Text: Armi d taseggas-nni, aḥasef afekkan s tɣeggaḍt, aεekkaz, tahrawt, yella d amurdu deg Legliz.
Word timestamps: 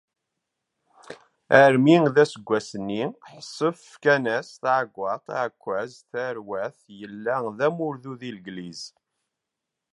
Armi 1.61 1.95
d 2.13 2.15
taseggas-nni, 2.15 3.03
aḥasef 3.25 3.77
afekkan 3.81 4.25
s 4.47 4.51
tɣeggaḍt, 4.61 5.25
aεekkaz, 5.37 5.91
tahrawt, 6.11 6.77
yella 6.99 7.35
d 7.57 7.59
amurdu 7.67 8.13
deg 8.21 8.33
Legliz. 8.35 8.81